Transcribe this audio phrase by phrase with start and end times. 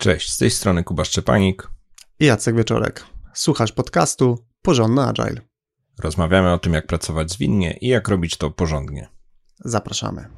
[0.00, 1.70] Cześć, z tej strony Kuba Szczepanik
[2.20, 3.04] i Jacek Wieczorek.
[3.34, 5.40] Słuchasz podcastu Porządny Agile.
[5.98, 9.08] Rozmawiamy o tym, jak pracować zwinnie i jak robić to porządnie.
[9.58, 10.28] Zapraszamy.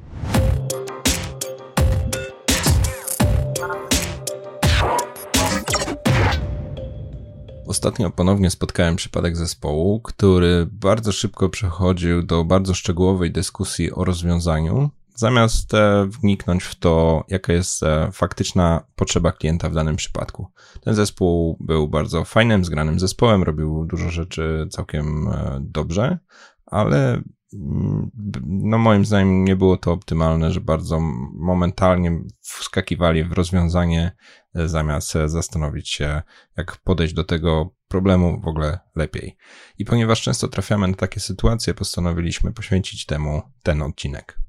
[7.67, 14.89] Ostatnio ponownie spotkałem przypadek zespołu, który bardzo szybko przechodził do bardzo szczegółowej dyskusji o rozwiązaniu,
[15.15, 20.47] zamiast e, wniknąć w to, jaka jest e, faktyczna potrzeba klienta w danym przypadku.
[20.81, 26.19] Ten zespół był bardzo fajnym, zgranym zespołem, robił dużo rzeczy całkiem e, dobrze,
[26.65, 27.21] ale
[27.53, 28.11] mm,
[28.45, 30.99] no moim zdaniem nie było to optymalne, że bardzo
[31.33, 34.15] momentalnie wskakiwali w rozwiązanie,
[34.55, 36.21] zamiast zastanowić się,
[36.57, 39.37] jak podejść do tego problemu w ogóle lepiej.
[39.77, 44.42] I ponieważ często trafiamy na takie sytuacje, postanowiliśmy poświęcić temu ten odcinek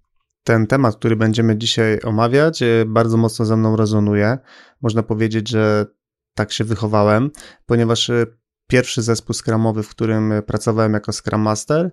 [0.44, 4.38] ten temat, który będziemy dzisiaj omawiać, e, bardzo mocno ze mną rezonuje.
[4.82, 5.86] Można powiedzieć, że
[6.34, 7.30] tak się wychowałem,
[7.66, 8.26] ponieważ e,
[8.68, 11.92] pierwszy zespół skramowy, w którym pracowałem jako Scrum Master,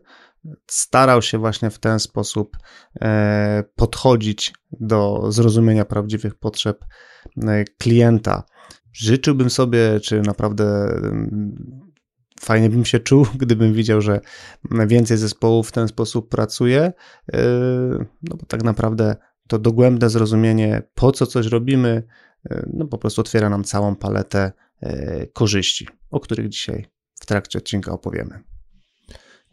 [0.68, 2.58] starał się właśnie w ten sposób
[3.02, 6.86] e, podchodzić do zrozumienia prawdziwych potrzeb
[7.80, 8.44] klienta.
[8.94, 10.96] Życzyłbym sobie, czy naprawdę
[12.42, 14.20] fajnie bym się czuł, gdybym widział, że
[14.88, 16.94] więcej zespołów w ten sposób pracuje,
[17.34, 17.40] yy,
[18.22, 19.16] no bo tak naprawdę
[19.48, 22.04] to dogłębne zrozumienie, po co coś robimy,
[22.50, 26.86] yy, no po prostu otwiera nam całą paletę yy, korzyści, o których dzisiaj
[27.22, 28.44] w trakcie odcinka opowiemy.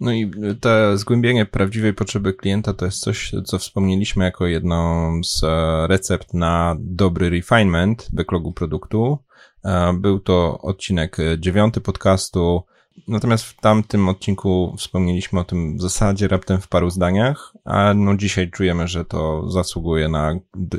[0.00, 5.44] No i to zgłębienie prawdziwej potrzeby klienta to jest coś, co wspomnieliśmy jako jedną z
[5.44, 9.18] e, recept na dobry refinement backlogu produktu.
[9.64, 12.62] E, był to odcinek dziewiąty podcastu
[13.08, 18.16] Natomiast w tamtym odcinku wspomnieliśmy o tym w zasadzie raptem w paru zdaniach, a no
[18.16, 20.34] dzisiaj czujemy, że to zasługuje na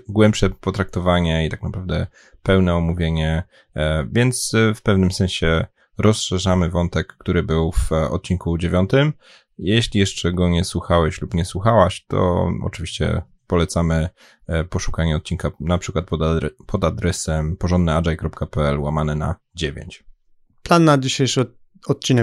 [0.08, 2.08] głębsze potraktowanie i tak naprawdę
[2.44, 3.44] pełne omówienie,
[3.76, 5.66] e, więc e, w pewnym sensie
[5.98, 9.14] rozszerzamy wątek, który był w odcinku dziewiątym.
[9.58, 14.10] Jeśli jeszcze go nie słuchałeś lub nie słuchałaś, to oczywiście polecamy
[14.48, 20.04] e, poszukanie odcinka na przykład pod, adre pod adresem porządnyagile.pl łamane na 9.
[20.64, 21.59] Plan na dzisiejszy Odcinek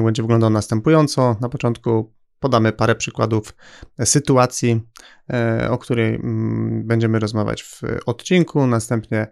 [0.05, 1.37] będzie wyglądał następująco.
[1.41, 3.55] Na początku podamy parę przykładów
[4.05, 4.81] sytuacji,
[5.33, 8.67] e, o której mm, będziemy rozmawiać w odcinku.
[8.67, 9.27] Następnie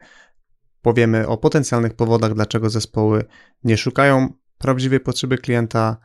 [0.83, 3.25] powiemy o potencjalnych powodach, dlaczego zespoły
[3.65, 5.97] nie szukają prawdziwej potrzeby klienta.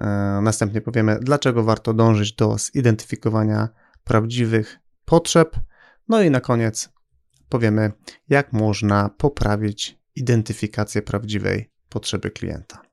[0.00, 0.06] E,
[0.42, 3.68] następnie powiemy, dlaczego warto dążyć do zidentyfikowania
[4.04, 5.56] prawdziwych potrzeb.
[6.08, 6.88] No i na koniec
[7.48, 7.92] powiemy,
[8.28, 12.87] jak można poprawić identyfikację prawdziwej potrzeby klienta.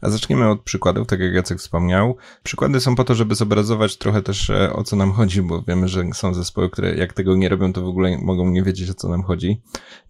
[0.00, 2.16] A zaczniemy od przykładów, tak jak Jacek wspomniał.
[2.42, 5.88] Przykłady są po to, żeby zobrazować trochę też e, o co nam chodzi, bo wiemy,
[5.88, 8.94] że są zespoły, które jak tego nie robią, to w ogóle mogą nie wiedzieć o
[8.94, 9.62] co nam chodzi.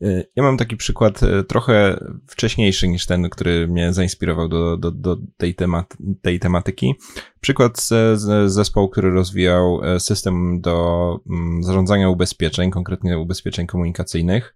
[0.03, 4.91] E, ja mam taki przykład e, trochę wcześniejszy niż ten, który mnie zainspirował do, do,
[4.91, 6.95] do tej, temat, tej tematyki.
[7.41, 7.89] Przykład z,
[8.21, 14.55] z zespołu, który rozwijał system do mm, zarządzania ubezpieczeń, konkretnie ubezpieczeń komunikacyjnych.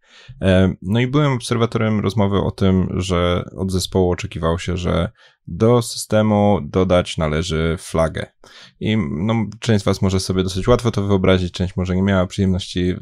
[0.82, 5.10] No i byłem obserwatorem rozmowy o tym, że od zespołu oczekiwało się, że
[5.46, 8.26] do systemu dodać należy flagę.
[8.80, 12.26] I no, część z Was może sobie dosyć łatwo to wyobrazić, część może nie miała
[12.26, 12.94] przyjemności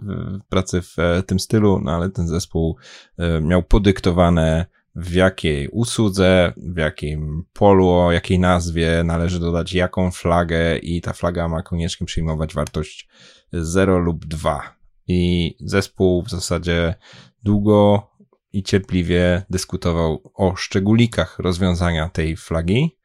[0.49, 2.76] pracy w e, tym stylu, no ale ten zespół
[3.19, 10.10] e, miał podyktowane w jakiej usłudze, w jakim polu, o jakiej nazwie należy dodać jaką
[10.10, 13.08] flagę i ta flaga ma koniecznie przyjmować wartość
[13.52, 14.76] 0 lub 2.
[15.06, 16.94] I zespół w zasadzie
[17.42, 18.10] długo
[18.52, 22.98] i cierpliwie dyskutował o szczególikach rozwiązania tej flagi,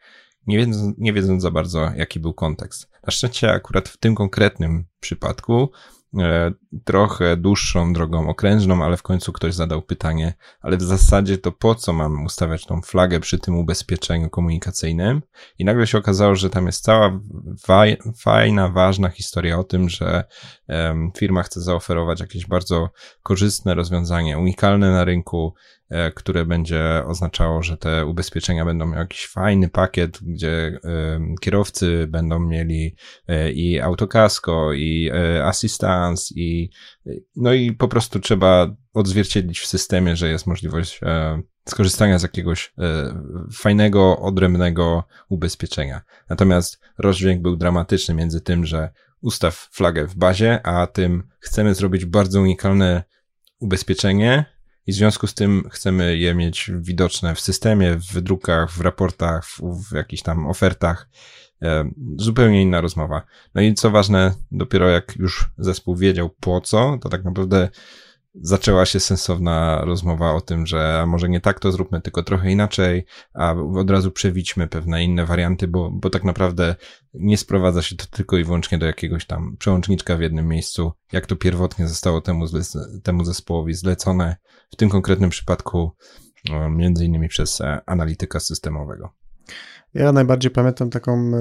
[0.47, 2.89] nie wiedząc, nie wiedząc za bardzo, jaki był kontekst.
[3.07, 5.71] Na szczęście akurat w tym konkretnym przypadku
[6.83, 11.75] trochę dłuższą drogą okrężną, ale w końcu ktoś zadał pytanie, ale w zasadzie to po
[11.75, 15.21] co mam ustawiać tą flagę przy tym ubezpieczeniu komunikacyjnym?
[15.59, 17.19] I nagle się okazało, że tam jest cała
[18.19, 20.23] fajna, ważna historia o tym, że
[21.17, 22.89] firma chce zaoferować jakieś bardzo
[23.23, 25.76] korzystne rozwiązanie, unikalne na rynku, E,
[26.15, 30.79] które będzie oznaczało, że te ubezpieczenia będą miały jakiś fajny pakiet, gdzie
[31.41, 32.95] kierowcy będą mieli
[33.27, 36.69] e, i autokasko, i e, assistance, i
[37.35, 40.99] no i po prostu trzeba odzwierciedlić w systemie, że jest możliwość
[41.69, 42.73] skorzystania z jakiegoś
[43.53, 46.01] fajnego, odrębnego ubezpieczenia.
[46.29, 48.89] Natomiast rozdźwięk był dramatyczny między tym, że
[49.21, 53.03] ustaw flagę w bazie, a tym chcemy zrobić bardzo unikalne
[53.59, 54.56] ubezpieczenie,
[54.87, 59.45] i w związku z tym chcemy je mieć widoczne w systemie, w wydrukach, w raportach,
[59.45, 61.09] w, w jakichś tam ofertach.
[61.61, 63.21] E, zupełnie inna rozmowa.
[63.55, 67.69] No i co ważne, dopiero jak już zespół wiedział po co, to tak naprawdę
[68.41, 73.05] zaczęła się sensowna rozmowa o tym, że może nie tak to zróbmy, tylko trochę inaczej,
[73.33, 76.75] a od razu przewićmy pewne inne warianty, bo, bo tak naprawdę
[77.13, 81.25] nie sprowadza się to tylko i wyłącznie do jakiegoś tam przełączniczka w jednym miejscu, jak
[81.25, 82.45] to pierwotnie zostało temu,
[83.03, 84.35] temu zespołowi zlecone,
[84.69, 85.91] w tym konkretnym przypadku
[86.69, 89.09] między innymi przez e, analityka systemowego.
[89.93, 91.31] Ja najbardziej pamiętam taką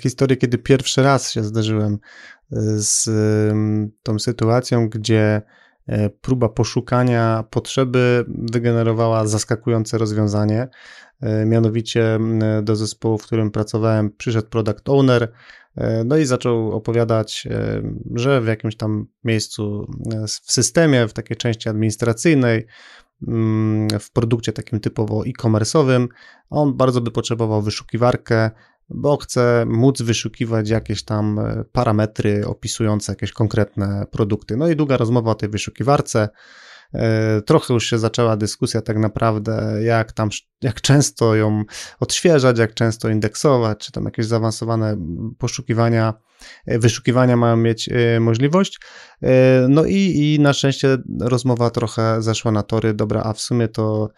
[0.00, 1.98] historię, kiedy pierwszy raz się zderzyłem e,
[2.76, 3.08] z
[4.02, 5.42] tą sytuacją, gdzie
[5.86, 10.68] e, próba poszukania potrzeby wygenerowała zaskakujące rozwiązanie.
[11.46, 12.18] Mianowicie
[12.62, 15.32] do zespołu, w którym pracowałem, przyszedł product owner,
[16.04, 17.48] no i zaczął opowiadać,
[18.14, 19.86] że w jakimś tam miejscu
[20.26, 22.66] w systemie, w takiej części administracyjnej,
[23.28, 26.08] Mm, w produkcie takim typowo e-commerce'owym,
[26.50, 28.50] on bardzo by potrzebował wyszukiwarkę,
[28.90, 34.56] bo chce móc wyszukiwać jakieś tam e, parametry opisujące jakieś konkretne produkty.
[34.56, 36.28] No i długa rozmowa o tej wyszukiwarce.
[36.94, 40.28] E, trochę już się zaczęła dyskusja tak naprawdę, jak tam,
[40.62, 41.64] jak często ją
[42.00, 44.96] odświeżać, jak często indeksować, czy tam jakieś zaawansowane
[45.38, 46.14] poszukiwania
[46.66, 48.80] E, wyszukiwania mają mieć e, możliwość.
[49.68, 54.08] No i, i na szczęście rozmowa trochę zeszła na tory, dobra, a w sumie to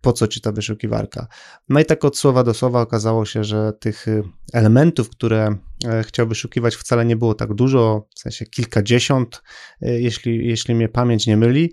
[0.00, 1.26] po co ci ta wyszukiwarka?
[1.68, 4.06] No i tak od słowa do słowa okazało się, że tych
[4.52, 5.56] elementów, które
[6.02, 9.42] chciał wyszukiwać wcale nie było tak dużo, w sensie kilkadziesiąt,
[9.80, 11.72] jeśli, jeśli mnie pamięć nie myli.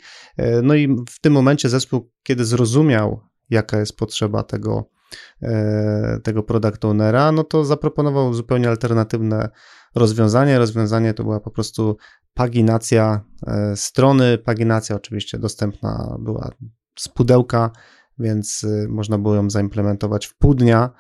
[0.63, 4.89] No i w tym momencie zespół, kiedy zrozumiał, jaka jest potrzeba tego,
[6.23, 9.49] tego product ownera, no to zaproponował zupełnie alternatywne
[9.95, 10.59] rozwiązanie.
[10.59, 11.97] Rozwiązanie to była po prostu
[12.33, 14.37] paginacja e, strony.
[14.37, 16.51] Paginacja oczywiście dostępna była
[16.99, 17.71] z pudełka,
[18.19, 20.91] więc e, można było ją zaimplementować w pół dnia e,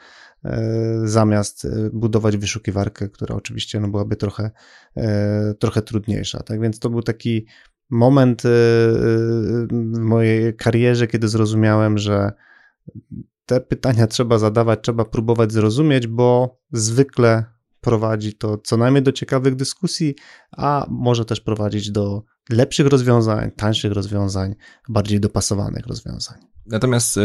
[1.03, 4.51] zamiast budować wyszukiwarkę, która oczywiście no, byłaby trochę,
[5.59, 6.43] trochę trudniejsza.
[6.43, 7.45] Tak więc to był taki
[7.89, 8.41] moment
[9.71, 12.31] w mojej karierze, kiedy zrozumiałem, że
[13.45, 17.52] te pytania trzeba zadawać, trzeba próbować zrozumieć, bo zwykle
[17.83, 20.15] prowadzi to co najmniej do ciekawych dyskusji,
[20.51, 24.55] a może też prowadzić do lepszych rozwiązań, tańszych rozwiązań,
[24.89, 26.37] bardziej dopasowanych rozwiązań.
[26.65, 27.21] Natomiast y,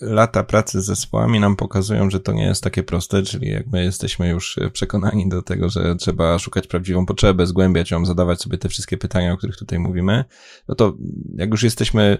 [0.00, 3.84] lata pracy z zespołami nam pokazują, że to nie jest takie proste, czyli jak my
[3.84, 8.68] jesteśmy już przekonani do tego, że trzeba szukać prawdziwą potrzebę, zgłębiać ją, zadawać sobie te
[8.68, 10.24] wszystkie pytania, o których tutaj mówimy,
[10.68, 10.96] no to
[11.34, 12.18] jak już jesteśmy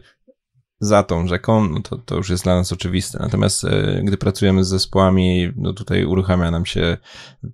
[0.82, 3.18] za tą rzeką, no to, to już jest dla nas oczywiste.
[3.18, 6.96] Natomiast e, gdy pracujemy z zespołami, no tutaj uruchamia nam się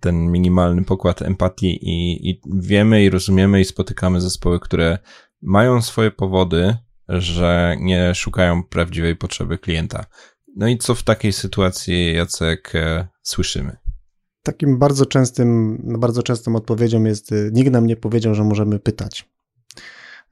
[0.00, 4.98] ten minimalny pokład empatii i, i wiemy i rozumiemy i spotykamy zespoły, które
[5.42, 6.76] mają swoje powody,
[7.08, 10.04] że nie szukają prawdziwej potrzeby klienta.
[10.56, 13.76] No i co w takiej sytuacji, Jacek, e, słyszymy?
[14.42, 19.28] Takim bardzo częstym, bardzo częstą odpowiedzią jest, e, nikt nam nie powiedział, że możemy pytać.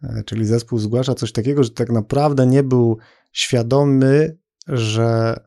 [0.02, 2.98] E, czyli zespół zgłasza coś takiego, że tak naprawdę nie był
[3.32, 5.40] świadomy, że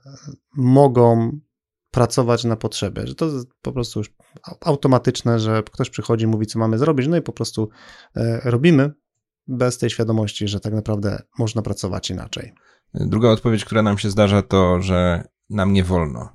[0.56, 1.40] mogą
[1.92, 4.13] pracować na potrzebę, że to jest po prostu już
[4.62, 7.69] automatyczne, że ktoś przychodzi, mówi, co mamy zrobić, no i po prostu
[8.16, 8.92] e, robimy
[9.48, 12.54] bez tej świadomości, że tak naprawdę można pracować inaczej.
[12.94, 16.30] Druga odpowiedź, która nam się zdarza, to, że nam nie wolno.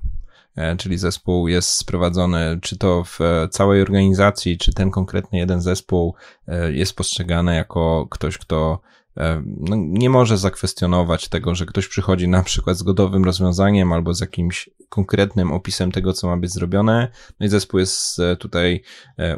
[0.55, 5.61] E, czyli zespół jest sprowadzony, czy to w e, całej organizacji, czy ten konkretny jeden
[5.61, 6.15] zespół
[6.47, 8.81] e, jest postrzegany jako ktoś, kto
[9.45, 14.21] no, nie może zakwestionować tego, że ktoś przychodzi na przykład z godowym rozwiązaniem albo z
[14.21, 17.11] jakimś konkretnym opisem tego, co ma być zrobione.
[17.39, 18.83] No i zespół jest tutaj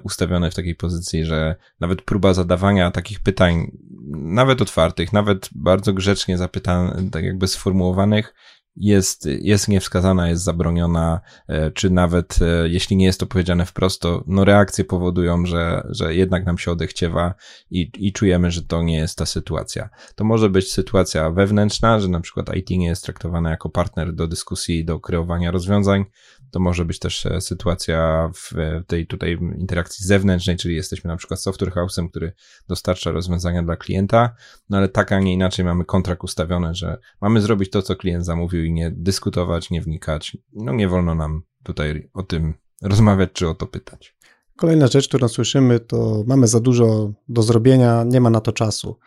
[0.04, 3.72] ustawiony w takiej pozycji, że nawet próba zadawania takich pytań,
[4.12, 8.34] nawet otwartych, nawet bardzo grzecznie zapytanych, tak jakby sformułowanych,
[8.80, 14.02] jest, jest niewskazana, jest zabroniona, e, czy nawet e, jeśli nie jest to powiedziane wprost,
[14.02, 17.34] to no reakcje powodują, że, że jednak nam się odechciewa
[17.72, 19.90] i, i czujemy, że to nie jest ta sytuacja.
[20.16, 24.28] To może być sytuacja wewnętrzna, że na przykład IT nie jest traktowane jako partner do
[24.28, 26.06] dyskusji, do kreowania rozwiązań,
[26.52, 28.52] to może być też e, sytuacja w
[28.88, 32.34] tej tutaj interakcji zewnętrznej, czyli jesteśmy na przykład software house'em, który
[32.68, 34.36] dostarcza rozwiązania dla klienta,
[34.70, 38.26] no ale tak, a nie inaczej mamy kontrakt ustawiony, że mamy zrobić to, co klient
[38.26, 40.38] zamówił i nie dyskutować, nie wnikać.
[40.54, 44.18] No nie wolno nam tutaj o tym rozmawiać czy o to pytać.
[44.56, 49.00] Kolejna rzecz, którą słyszymy, to mamy za dużo do zrobienia, nie ma na to czasu.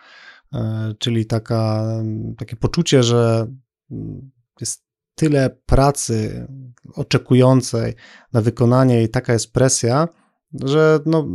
[0.53, 1.85] E, czyli taka,
[2.39, 3.47] takie poczucie, że
[4.61, 6.47] jest tyle pracy
[6.95, 7.95] oczekującej
[8.33, 10.09] na wykonanie i taka jest presja,
[10.65, 11.29] że no,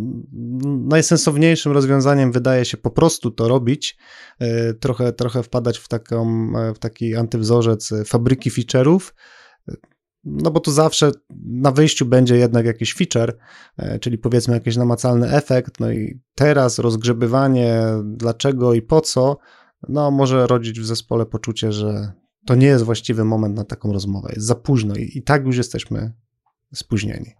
[0.87, 3.97] najsensowniejszym rozwiązaniem wydaje się po prostu to robić,
[4.39, 9.11] e, trochę, trochę wpadać w, taką, w taki antywzorzec fabryki feature'ów,
[10.25, 11.11] no bo tu zawsze
[11.45, 13.37] na wyjściu będzie jednak jakiś feature,
[13.77, 19.37] e, czyli powiedzmy jakiś namacalny efekt, no i teraz rozgrzebywanie dlaczego i po co,
[19.89, 22.11] no może rodzić w zespole poczucie, że
[22.45, 25.57] to nie jest właściwy moment na taką rozmowę, jest za późno i, i tak już
[25.57, 26.11] jesteśmy
[26.73, 27.35] spóźnieni.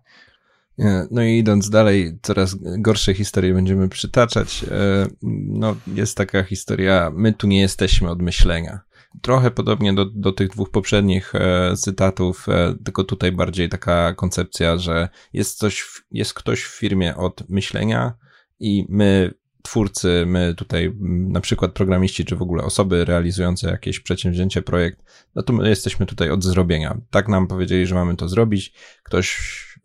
[1.12, 4.66] No i idąc dalej, coraz gorsze historie będziemy przytaczać.
[4.72, 5.08] E,
[5.48, 8.80] no, jest taka historia, my tu nie jesteśmy od myślenia.
[9.22, 14.78] Trochę podobnie do, do tych dwóch poprzednich e, cytatów, e, tylko tutaj bardziej taka koncepcja,
[14.78, 18.14] że jest coś, jest ktoś w firmie od myślenia
[18.60, 19.34] i my
[19.66, 20.94] twórcy, my tutaj
[21.30, 25.04] na przykład programiści, czy w ogóle osoby realizujące jakieś przedsięwzięcie, projekt,
[25.36, 26.98] no to my jesteśmy tutaj od zrobienia.
[27.10, 28.74] Tak nam powiedzieli, że mamy to zrobić.
[29.04, 29.40] Ktoś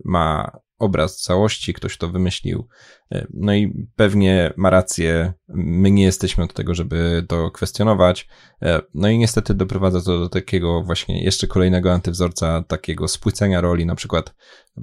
[0.05, 2.69] ma obraz całości, ktoś to wymyślił.
[3.13, 8.29] E, no i pewnie ma rację, my nie jesteśmy od tego, żeby to kwestionować.
[8.63, 13.87] E, no i niestety doprowadza to do takiego właśnie jeszcze kolejnego antywzorca, takiego spłycenia roli,
[13.87, 14.35] na przykład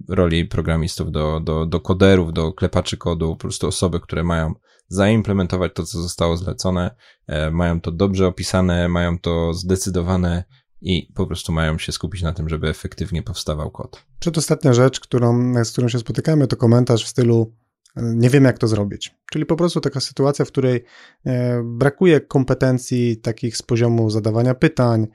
[0.10, 4.54] roli programistów do, do, do koderów, do klepaczy kodu, po prostu osoby, które mają
[4.88, 6.96] zaimplementować to, co zostało zlecone,
[7.28, 10.44] e, mają to dobrze opisane, mają to zdecydowane
[10.82, 14.06] i po prostu mają się skupić na tym, żeby efektywnie powstawał kod.
[14.20, 17.54] Przedostatnia rzecz, którą, z którą się spotykamy, to komentarz w stylu
[17.96, 19.16] e, nie wiem, jak to zrobić.
[19.32, 20.84] Czyli po prostu taka sytuacja, w której
[21.26, 25.08] e, brakuje kompetencji takich z poziomu zadawania pytań,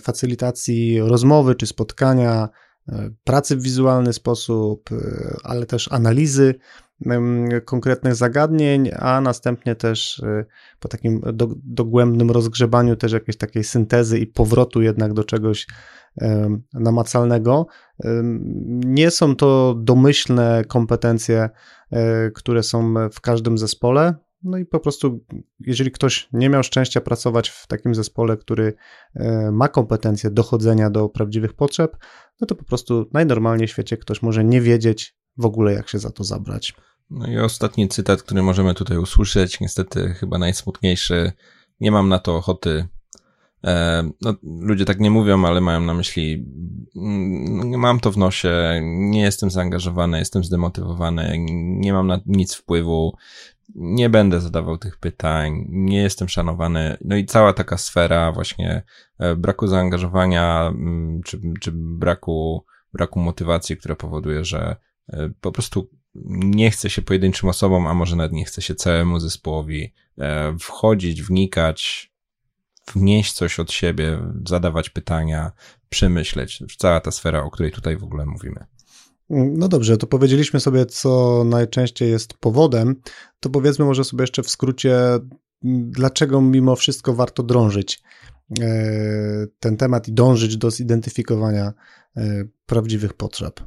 [0.00, 2.48] facylitacji rozmowy czy spotkania,
[3.24, 4.90] pracy w wizualny sposób,
[5.44, 6.54] ale też analizy
[7.64, 10.46] konkretnych zagadnień, a następnie też y,
[10.80, 11.20] po takim
[11.64, 15.66] dogłębnym rozgrzebaniu też jakiejś takiej syntezy i powrotu jednak do czegoś
[16.74, 17.66] namacalnego.
[18.84, 21.50] Nie są to domyślne kompetencje,
[21.90, 24.14] e, które są w każdym zespole.
[24.44, 25.24] No i po prostu,
[25.60, 28.74] jeżeli ktoś nie miał szczęścia pracować w takim zespole, który
[29.14, 31.96] e, ma kompetencje dochodzenia do prawdziwych potrzeb,
[32.40, 35.98] no to po prostu najnormalniej w świecie ktoś może nie wiedzieć w ogóle, jak się
[35.98, 36.74] za to zabrać.
[37.10, 41.32] No i ostatni cytat, który możemy tutaj usłyszeć, niestety chyba najsmutniejszy.
[41.80, 42.88] Nie mam na to ochoty.
[43.64, 46.46] E, no, ludzie tak nie mówią, ale mają na myśli,
[46.96, 53.16] mm, mam to w nosie, nie jestem zaangażowany, jestem zdemotywowany, nie mam na nic wpływu,
[53.74, 56.96] nie będę zadawał tych pytań, nie jestem szanowany.
[57.00, 58.82] No i cała taka sfera właśnie
[59.18, 64.76] e, braku zaangażowania, mm, czy, czy braku, braku motywacji, która powoduje, że
[65.08, 65.90] e, po prostu
[66.34, 71.22] nie chce się pojedynczym osobom, a może nawet nie chce się całemu zespołowi e, wchodzić,
[71.22, 72.12] wnikać,
[72.94, 75.52] wnieść coś od siebie, zadawać pytania,
[75.88, 76.62] przemyśleć.
[76.78, 78.66] Cała ta sfera, o której tutaj w ogóle mówimy.
[79.32, 82.96] No dobrze, to powiedzieliśmy sobie, co najczęściej jest powodem.
[83.40, 84.98] To powiedzmy może sobie jeszcze w skrócie,
[85.62, 88.02] dlaczego mimo wszystko warto drążyć
[88.60, 91.72] e, ten temat i dążyć do zidentyfikowania
[92.16, 93.60] e, prawdziwych potrzeb.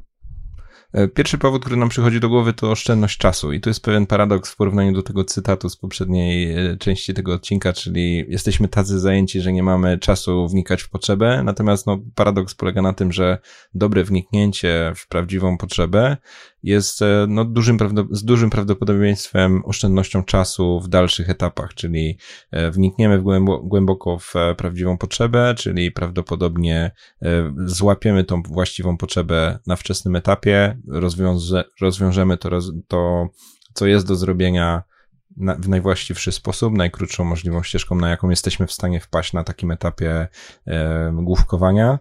[0.96, 3.54] E, pierwszy powód, który nam przychodzi do głowy, to oszczędność czasu.
[3.54, 7.34] I tu jest pewien paradoks w porównaniu do tego cytatu z poprzedniej e, części tego
[7.34, 11.44] odcinka, czyli jesteśmy tacy zajęci, że nie mamy czasu wnikać w potrzebę.
[11.44, 13.38] Natomiast no, paradoks polega na tym, że
[13.74, 16.18] dobre wniknięcie w prawdziwą potrzebę
[16.66, 17.78] jest e, no, dużym
[18.12, 22.18] z dużym prawdopodobieństwem oszczędnością czasu w dalszych etapach, czyli
[22.52, 26.92] e, wnikniemy w głębo, głęboko w e, prawdziwą potrzebę, czyli prawdopodobnie
[27.66, 32.50] złapiemy tą właściwą potrzebę na wczesnym etapie, rozwiąże, rozwiążemy to,
[32.88, 33.28] to,
[33.74, 34.84] co jest do zrobienia
[35.38, 39.72] na, w najwłaściwszy sposób, najkrótszą możliwą ścieżką, na jaką jesteśmy w stanie wpaść na takim
[39.72, 40.28] etapie
[40.68, 42.00] e, główkowania.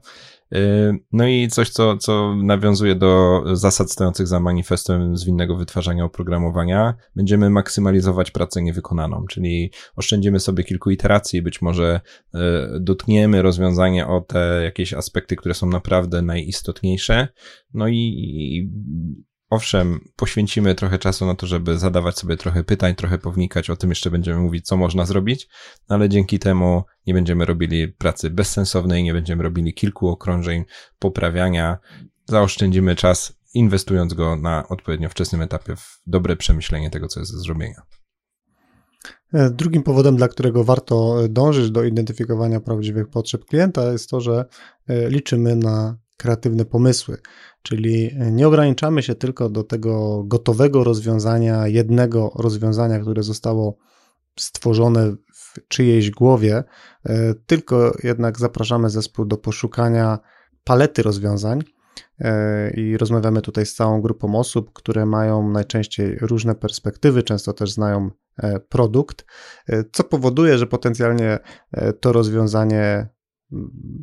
[0.55, 6.95] Y, no i coś, co, co nawiązuje do zasad stojących za manifestem zwinnego wytwarzania oprogramowania.
[7.17, 12.01] Będziemy maksymalizować pracę niewykonaną, czyli oszczędzimy sobie kilku iteracji, być może
[12.35, 12.39] y,
[12.81, 17.29] dotkniemy rozwiązanie o te jakieś aspekty, które są naprawdę najistotniejsze.
[17.75, 18.71] No i, i
[19.55, 23.91] owszem, poświęcimy trochę czasu na to, żeby zadawać sobie trochę pytań, trochę pownikać, o tym
[23.91, 25.49] jeszcze będziemy mówić, co można zrobić,
[25.89, 30.65] ale dzięki temu nie będziemy robili pracy bezsensownej, nie będziemy robili kilku okrążeń
[30.99, 31.79] poprawiania,
[32.29, 37.39] zaoszczędzimy czas, inwestując go na odpowiednio wczesnym etapie w dobre przemyślenie tego, co jest do
[37.39, 37.83] zrobienia.
[39.33, 44.45] E, drugim powodem, dla którego warto dążyć do identyfikowania prawdziwych potrzeb klienta, jest to, że
[44.89, 47.19] e, liczymy na kreatywne pomysły.
[47.67, 53.77] Czyli nie ograniczamy się tylko do tego gotowego rozwiązania, jednego rozwiązania, które zostało
[54.39, 56.65] stworzone w czyjejś głowie,
[57.05, 60.19] e, tylko jednak zapraszamy zespół do poszukania
[60.65, 61.63] palety rozwiązań.
[62.21, 67.73] E, I rozmawiamy tutaj z całą grupą osób, które mają najczęściej różne perspektywy, często też
[67.73, 69.25] znają e, produkt,
[69.93, 71.39] co powoduje, że potencjalnie
[72.01, 73.14] to rozwiązanie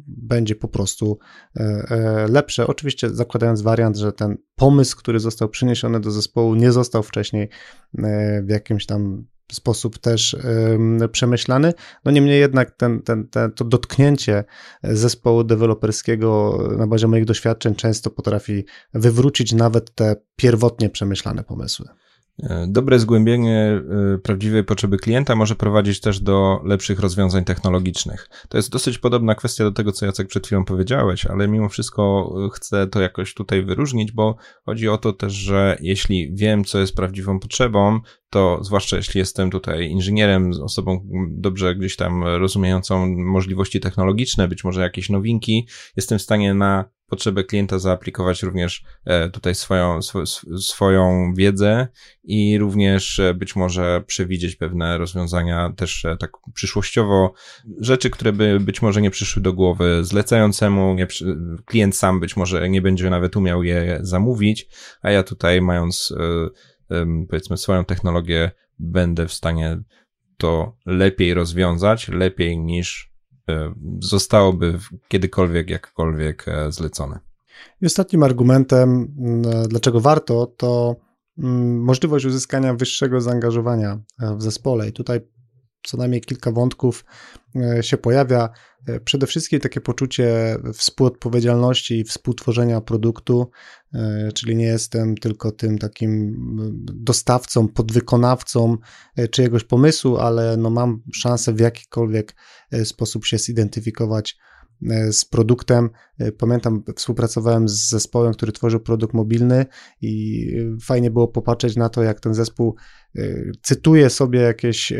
[0.08, 1.20] będzie po prostu
[2.30, 2.68] lepsze.
[2.68, 7.50] Oczywiście zakładając wariant, że ten pomysł, który został przyniesiony do zespołu, nie został wcześniej
[8.44, 10.38] w jakimś tam sposób też
[11.12, 11.74] przemyślany.
[12.06, 14.44] No niemniej jednak ten, ten, ten, to dotknięcie
[14.84, 21.88] zespołu deweloperskiego na bazie moich doświadczeń często potrafi wywrócić nawet te pierwotnie przemyślane pomysły.
[22.68, 23.82] Dobre zgłębienie
[24.14, 28.30] e, prawdziwej potrzeby klienta może prowadzić też do lepszych rozwiązań technologicznych.
[28.50, 32.34] To jest dosyć podobna kwestia do tego, co Jacek przed chwilą powiedziałeś, ale mimo wszystko
[32.46, 34.36] e, chcę to jakoś tutaj wyróżnić, bo
[34.66, 39.52] chodzi o to też, że jeśli wiem, co jest prawdziwą potrzebą, to zwłaszcza jeśli jestem
[39.52, 46.22] tutaj inżynierem, osobą dobrze gdzieś tam rozumiejącą możliwości technologiczne, być może jakieś nowinki, jestem w
[46.22, 50.00] stanie na potrzebę klienta zaaplikować również e, tutaj swoją,
[50.60, 51.88] swoją wiedzę
[52.24, 57.34] i również e, być może przewidzieć pewne rozwiązania też e, tak przyszłościowo,
[57.80, 61.08] rzeczy, które by być może nie przyszły do głowy zlecającemu, nie,
[61.66, 64.68] klient sam być może nie będzie nawet umiał je zamówić,
[65.02, 66.14] a ja tutaj mając
[67.30, 69.82] powiedzmy swoją technologię będę w stanie
[70.38, 73.11] to lepiej rozwiązać, lepiej niż
[74.00, 77.20] zostałoby kiedykolwiek, jakkolwiek e, zlecone.
[77.82, 79.16] I ostatnim argumentem,
[79.68, 80.96] dlaczego warto, to
[81.38, 84.90] możliwość uzyskania wyższego zaangażowania e, w zespole.
[84.90, 85.20] I tutaj
[85.84, 87.06] co najmniej kilka wątków
[87.82, 88.50] się pojawia.
[89.06, 93.52] Przede wszystkim takie poczucie współodpowiedzialności i współtworzenia produktu,
[93.94, 96.36] e, czyli nie jestem tylko tym takim
[96.84, 98.78] dostawcą, podwykonawcą
[99.16, 102.36] e, czyjegoś pomysłu, ale no mam szansę w jakikolwiek
[102.72, 104.51] e, sposób się zidentyfikować E,
[105.12, 105.90] z produktem.
[106.20, 109.66] E, pamiętam, współpracowałem z zespołem, który tworzył produkt mobilny
[110.02, 110.46] i
[110.76, 112.76] e, fajnie było popatrzeć na to, jak ten zespół
[113.62, 114.94] cytuje sobie jakieś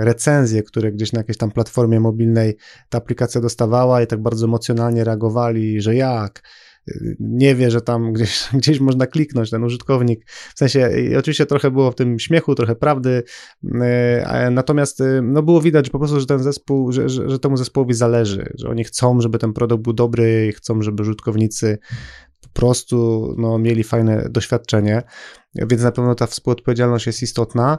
[0.00, 2.56] recenzje, które gdzieś na jakiejś tam platformie mobilnej
[2.88, 6.42] ta aplikacja dostawała i tak bardzo emocjonalnie reagowali, że jak,
[7.20, 10.24] nie wie, że tam gdzieś, gdzieś można kliknąć, ten użytkownik.
[10.54, 13.22] W sensie, oczywiście trochę było w tym śmiechu, trochę prawdy,
[13.74, 17.56] e, natomiast e, no było widać po prostu, że ten zespół, że, że, że temu
[17.56, 21.78] zespołowi zależy, że oni chcą, żeby ten produkt był dobry chcą, żeby użytkownicy
[22.40, 25.02] po prostu no, mieli fajne doświadczenie,
[25.54, 27.78] więc na pewno ta współodpowiedzialność jest istotna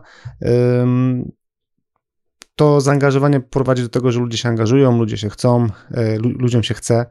[2.55, 6.73] to zaangażowanie prowadzi do tego, że ludzie się angażują, ludzie się chcą, e, ludziom się
[6.73, 7.05] chce,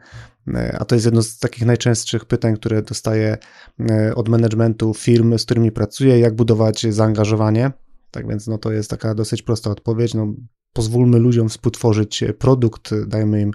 [0.55, 3.39] e, a to jest jedno z takich najczęstszych pytań, które dostaję
[3.91, 7.73] e, od managementu firm, z którymi pracuję, jak budować zaangażowanie.
[8.11, 10.15] Tak więc no, to jest taka dosyć prosta odpowiedź.
[10.15, 10.35] No,
[10.73, 13.51] pozwólmy ludziom współtworzyć produkt, dajmy im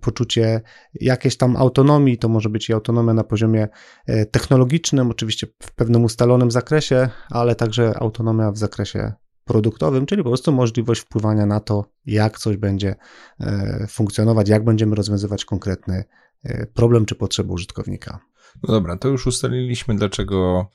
[0.00, 0.60] poczucie
[0.94, 2.18] jakiejś tam autonomii.
[2.18, 3.68] To może być i autonomia na poziomie
[4.30, 9.12] technologicznym, oczywiście w pewnym ustalonym zakresie, ale także autonomia w zakresie
[9.50, 12.94] produktowym, czyli po prostu możliwość wpływania na to, jak coś będzie
[13.40, 16.04] e, funkcjonować, jak będziemy rozwiązywać konkretny
[16.44, 18.18] e, problem czy potrzebę użytkownika.
[18.62, 20.66] No dobra, to już ustaliliśmy, dlaczego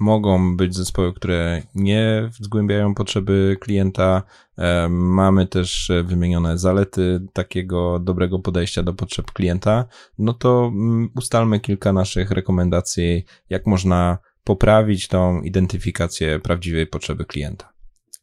[0.00, 4.22] mogą być zespoły, które nie zgłębiają potrzeby klienta.
[4.58, 9.84] E, mamy też wymienione zalety takiego dobrego podejścia do potrzeb klienta.
[10.18, 17.75] No to mm, ustalmy kilka naszych rekomendacji, jak można poprawić tą identyfikację prawdziwej potrzeby klienta.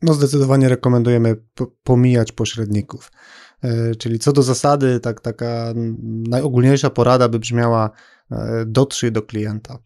[0.04, 1.36] No zdecydowanie rekomendujemy
[1.84, 3.12] pomijać pośredników.
[3.62, 5.74] E, czyli co do zasady, tak, taka
[6.30, 7.90] najogólniejsza porada by brzmiała
[8.32, 9.80] e, dotrzyj do klienta.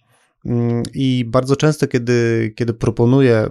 [0.46, 3.50] Mm, I bardzo często, kiedy, kiedy proponuję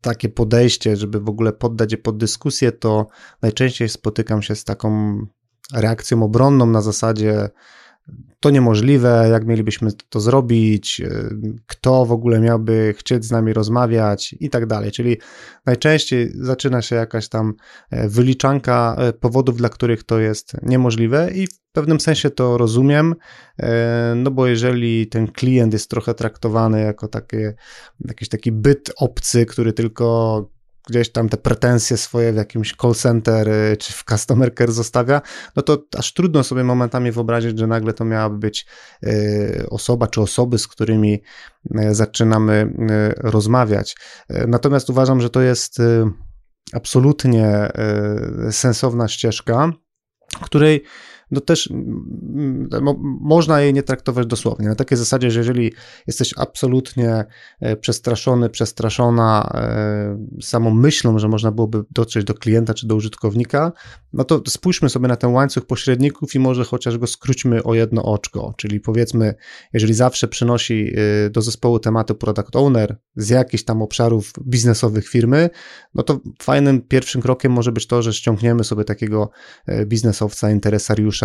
[0.00, 3.06] takie podejście, żeby w ogóle poddać je pod dyskusję, to
[3.42, 5.18] najczęściej spotykam się z taką
[5.74, 7.48] reakcją obronną na zasadzie
[8.40, 11.28] to niemożliwe, jak mielibyśmy to zrobić, e,
[11.66, 14.92] kto w ogóle miałby chcieć z nami rozmawiać i tak dalej.
[14.92, 15.16] Czyli
[15.66, 17.54] najczęściej zaczyna się jakaś tam
[17.90, 23.14] e, wyliczanka e, powodów, dla których to jest niemożliwe i w pewnym sensie to rozumiem,
[24.16, 27.54] no bo jeżeli ten klient jest trochę traktowany jako takie,
[28.00, 30.57] jakiś taki byt obcy, który tylko
[30.88, 35.22] gdzieś tam te pretensje swoje w jakimś call center y, czy w customer care zostawia,
[35.56, 38.66] no to aż trudno sobie momentami wyobrazić, że nagle to miałaby być
[39.04, 41.22] y, osoba czy osoby, z którymi
[41.80, 42.74] y, zaczynamy
[43.16, 43.96] rozmawiać.
[44.28, 45.76] Natomiast uważam, że to jest
[46.72, 47.68] absolutnie
[48.50, 49.72] sensowna ścieżka,
[50.42, 50.84] której
[51.30, 51.72] no też
[52.82, 54.68] mo, można jej nie traktować dosłownie.
[54.68, 55.72] Na takiej zasadzie, że jeżeli
[56.06, 57.24] jesteś absolutnie
[57.80, 59.52] przestraszony, przestraszona
[60.42, 63.72] samą myślą, że można byłoby dotrzeć do klienta czy do użytkownika,
[64.12, 68.02] no to spójrzmy sobie na ten łańcuch pośredników i może chociaż go skróćmy o jedno
[68.02, 69.34] oczko, czyli powiedzmy,
[69.72, 70.92] jeżeli zawsze przynosi
[71.30, 75.50] do zespołu tematy product owner z jakichś tam obszarów biznesowych firmy,
[75.94, 79.30] no to fajnym pierwszym krokiem może być to, że ściągniemy sobie takiego
[79.66, 81.17] e, biznesowca, interesariusza,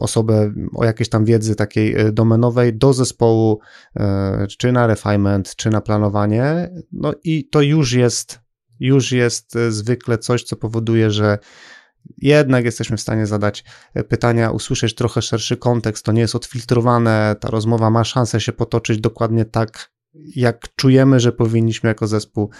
[0.00, 3.60] osobę o jakiejś tam wiedzy takiej e, domenowej do zespołu,
[3.96, 8.40] e, czy na refinement, czy na planowanie, no i to już jest,
[8.80, 11.38] już jest zwykle coś, co powoduje, że
[12.18, 13.64] jednak jesteśmy w stanie zadać
[14.08, 19.00] pytania, usłyszeć trochę szerszy kontekst, to nie jest odfiltrowane, ta rozmowa ma szansę się potoczyć
[19.00, 19.90] dokładnie tak,
[20.36, 22.50] jak czujemy, że powinniśmy jako zespół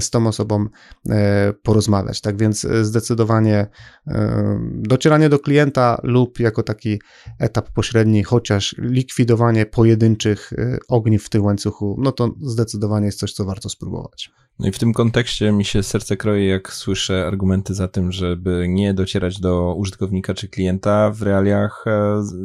[0.00, 0.66] z tą osobą
[1.08, 2.20] e, porozmawiać.
[2.20, 3.66] Tak więc e, zdecydowanie
[4.06, 7.00] e, docieranie do klienta lub jako taki
[7.38, 10.52] etap pośredni, chociaż likwidowanie pojedynczych
[10.88, 14.30] ogniw w tym łańcuchu, no to zdecydowanie jest coś, co warto spróbować.
[14.58, 18.66] No i w tym kontekście mi się serce kroi, jak słyszę argumenty za tym, żeby
[18.68, 21.84] nie docierać do użytkownika czy klienta w realiach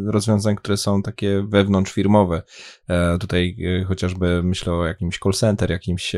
[0.05, 2.41] rozwiązań, które są takie wewnątrzfirmowe.
[3.19, 6.15] Tutaj chociażby myślę o jakimś call center, jakimś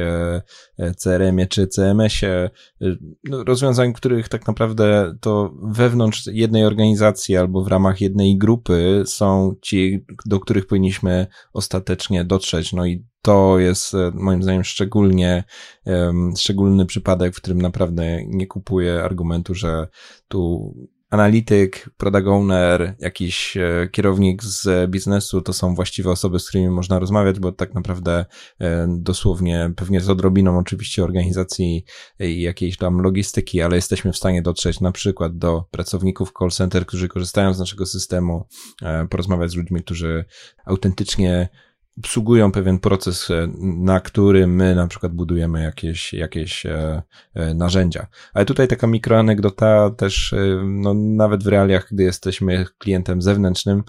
[1.18, 2.50] CRM-ie czy CMS-ie,
[2.82, 9.04] y, no, rozwiązań, których tak naprawdę to wewnątrz jednej organizacji albo w ramach jednej grupy
[9.06, 12.74] są ci, do których powinniśmy ostatecznie dotrzeć.
[12.74, 15.44] No i to jest e, moim zdaniem szczególnie
[15.86, 19.88] um, szczególny przypadek, w którym naprawdę nie kupuję argumentu, że
[20.28, 20.74] tu
[21.10, 27.00] analityk, product owner, jakiś e, kierownik z biznesu to są właściwe osoby, z którymi można
[27.00, 28.26] rozmawiać, bo tak naprawdę
[28.60, 31.86] e, dosłownie, pewnie z odrobiną oczywiście organizacji
[32.20, 36.86] i jakiejś tam logistyki, ale jesteśmy w stanie dotrzeć na przykład do pracowników call center,
[36.86, 38.48] którzy korzystają z naszego systemu,
[38.82, 40.26] e, porozmawiać z ludźmi, którzy
[40.66, 41.50] autentycznie
[41.98, 47.02] obsługują pewien proces, e, na który my na przykład budujemy jakieś, jakieś e,
[47.34, 48.08] e, narzędzia.
[48.34, 53.84] Ale tutaj taka mikroanegdota też, no, nawet w realiach, gdy jesteśmy klientem zewnętrznym,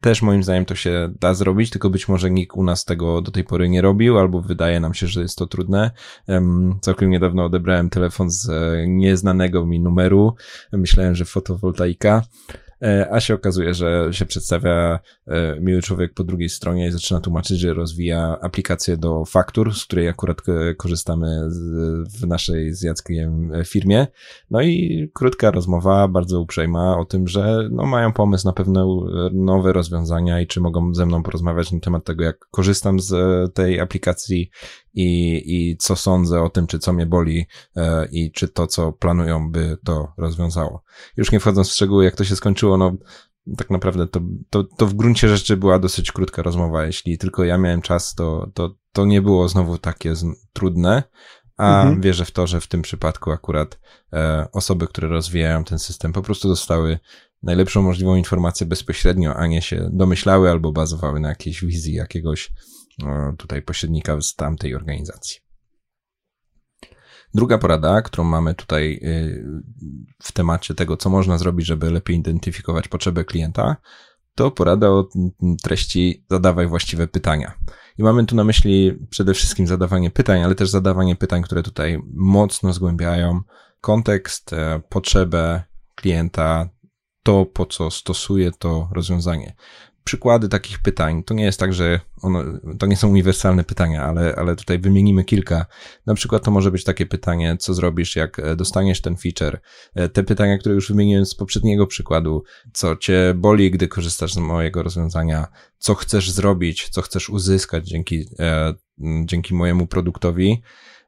[0.00, 3.30] też moim zdaniem to się da zrobić, tylko być może nikt u nas tego do
[3.30, 5.90] tej pory nie robił, albo wydaje nam się, że jest to trudne.
[6.80, 8.50] Całkiem niedawno odebrałem telefon z
[8.86, 10.34] nieznanego mi numeru.
[10.72, 12.22] Myślałem, że fotowoltaika.
[12.84, 17.20] E, a się okazuje, że się przedstawia e, miły człowiek po drugiej stronie i zaczyna
[17.20, 21.48] tłumaczyć, że rozwija aplikację do faktur, z której akurat e, korzystamy
[22.18, 24.06] w naszej z Jackiem firmie.
[24.50, 28.86] No i krótka rozmowa, bardzo uprzejma o tym, że no mają pomysł na pewne
[29.32, 33.14] nowe rozwiązania i czy mogą ze mną porozmawiać na temat tego, jak korzystam z
[33.54, 34.50] tej aplikacji
[34.94, 38.92] i, i co sądzę o tym, czy co mnie boli e, i czy to, co
[38.92, 40.82] planują, by to rozwiązało.
[41.16, 42.96] Już nie wchodząc w szczegóły, jak to się skończyło, no
[43.56, 46.86] tak naprawdę to, to, to w gruncie rzeczy była dosyć krótka rozmowa.
[46.86, 51.02] Jeśli tylko ja miałem czas, to, to, to nie było znowu takie z, trudne,
[51.56, 52.00] a mhm.
[52.00, 53.78] wierzę w to, że w tym przypadku akurat
[54.12, 56.98] e, osoby, które rozwijają ten system, po prostu dostały
[57.42, 62.52] najlepszą możliwą informację bezpośrednio, a nie się domyślały albo bazowały na jakiejś wizji jakiegoś
[63.38, 65.44] tutaj pośrednika z tamtej organizacji.
[67.34, 69.44] Druga porada, którą mamy tutaj y,
[70.22, 73.76] w temacie tego, co można zrobić, żeby lepiej identyfikować potrzeby klienta,
[74.34, 75.08] to porada o
[75.62, 77.54] treści zadawaj właściwe pytania.
[77.98, 82.02] I mamy tu na myśli przede wszystkim zadawanie pytań, ale też zadawanie pytań, które tutaj
[82.14, 83.40] mocno zgłębiają
[83.80, 85.62] kontekst, e, potrzebę
[85.94, 86.68] klienta,
[87.22, 89.54] to po co stosuje to rozwiązanie
[90.04, 91.24] przykłady takich pytań.
[91.24, 92.44] To nie jest tak, że ono,
[92.78, 95.66] to nie są uniwersalne pytania, ale, ale tutaj wymienimy kilka.
[96.06, 99.60] Na przykład to może być takie pytanie, co zrobisz, jak e, dostaniesz ten feature.
[99.94, 104.38] E, te pytania, które już wymieniłem z poprzedniego przykładu, co cię boli, gdy korzystasz z
[104.38, 105.46] mojego rozwiązania,
[105.78, 108.74] co chcesz zrobić, co chcesz uzyskać dzięki, e,
[109.24, 110.62] dzięki mojemu produktowi.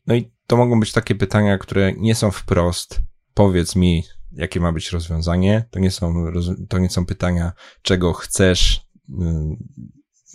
[0.06, 3.00] No i to mogą być takie pytania, które nie są wprost,
[3.34, 5.64] powiedz mi, jakie ma być rozwiązanie.
[5.70, 6.24] To nie są,
[6.68, 8.85] to nie są pytania, czego chcesz,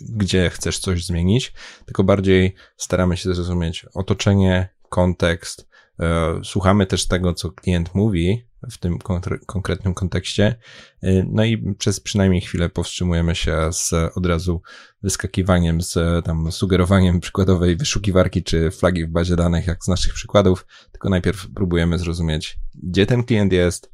[0.00, 1.52] gdzie chcesz coś zmienić,
[1.86, 6.04] tylko bardziej staramy się zrozumieć otoczenie, kontekst, y,
[6.44, 8.98] słuchamy też tego, co klient mówi w tym
[9.46, 10.56] konkretnym kontekście,
[11.04, 14.62] y, no i przez przynajmniej chwilę powstrzymujemy się z od razu
[15.02, 20.66] wyskakiwaniem, z tam sugerowaniem przykładowej wyszukiwarki czy flagi w bazie danych, jak z naszych przykładów,
[20.92, 23.92] tylko najpierw próbujemy zrozumieć, gdzie ten klient jest,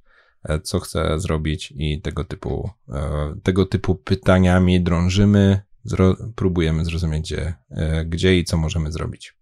[0.63, 7.55] co chce zrobić i tego typu, e, tego typu pytaniami drążymy, zro, próbujemy zrozumieć, gdzie,
[7.71, 9.35] e, gdzie i co możemy zrobić.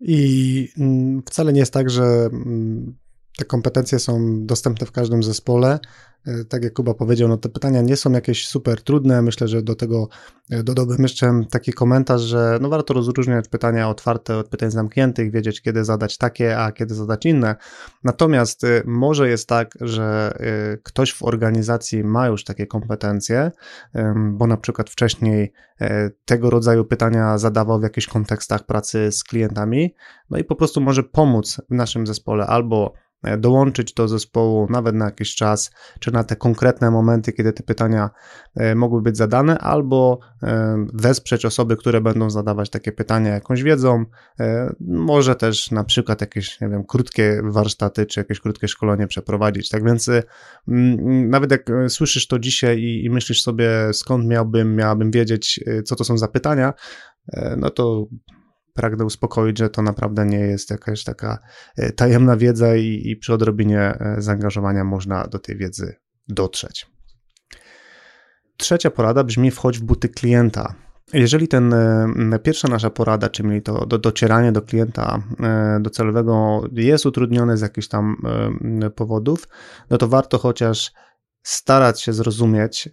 [0.00, 2.96] I mm, wcale nie jest tak, że mm,
[3.38, 5.78] Te kompetencje są dostępne w każdym zespole.
[6.26, 9.22] E, tak jak Kuba powiedział, no te pytania nie są jakieś super trudne.
[9.22, 10.08] Myślę, że do tego
[10.50, 15.62] e, dodałbym jeszcze taki komentarz, że no warto rozróżniać pytania otwarte od pytań zamkniętych, wiedzieć
[15.62, 17.56] kiedy zadać takie, a kiedy zadać inne.
[18.04, 20.10] Natomiast e, może jest tak, że
[20.82, 23.50] ktoś w organizacji ma już takie kompetencje,
[24.32, 25.52] bo na przykład wcześniej
[26.24, 29.94] tego rodzaju pytania zadawał w jakichś kontekstach pracy z klientami,
[30.30, 32.94] no i po prostu może pomóc w naszym zespole albo
[33.38, 38.10] dołączyć do zespołu nawet na jakiś czas, czy na te konkretne momenty, kiedy te pytania
[38.56, 44.04] e, mogły być zadane, albo e, wesprzeć osoby, które będą zadawać takie pytania jakąś wiedzą.
[44.80, 49.68] Może też na przykład jakieś, nie wiem, krótkie warsztaty, czy jakieś krótkie szkolenie przeprowadzić.
[49.68, 50.10] Tak więc
[51.28, 56.04] nawet jak słyszysz to dzisiaj i, i myślisz sobie, skąd miałbym, miałabym wiedzieć, co to
[56.04, 56.72] są za pytania,
[57.56, 58.06] no to
[58.74, 61.38] pragnę uspokoić, że to naprawdę nie jest jakaś taka
[61.76, 65.94] e, tajemna wiedza i, i przy odrobinie e, zaangażowania można do tej wiedzy
[66.28, 66.86] dotrzeć.
[68.56, 70.74] Trzecia porada brzmi: wchodź w buty klienta.
[71.12, 75.22] Jeżeli ten e, pierwsza nasza porada, czyli to do, docieranie do klienta
[75.80, 78.16] docelowego jest utrudnione z jakichś tam
[78.96, 79.48] powodów,
[79.90, 80.92] no to warto chociaż
[81.42, 82.88] starać się zrozumieć,